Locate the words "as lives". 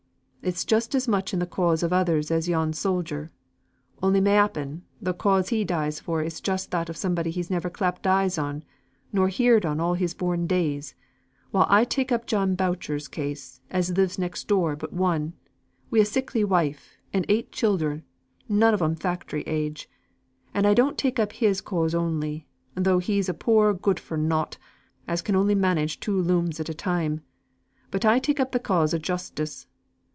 13.69-14.17